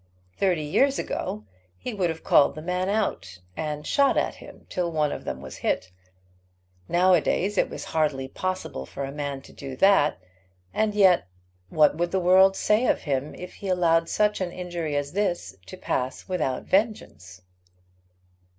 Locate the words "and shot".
3.55-4.17